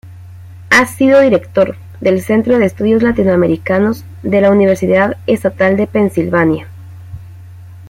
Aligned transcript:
Ha 0.71 0.87
sido 0.87 1.21
director 1.21 1.75
del 1.99 2.23
centro 2.23 2.57
de 2.57 2.65
estudios 2.65 3.03
latinoamericanos 3.03 4.03
de 4.23 4.41
la 4.41 4.49
Universidad 4.49 5.15
Estatal 5.27 5.77
de 5.77 5.85
Pensilvania. 5.85 6.67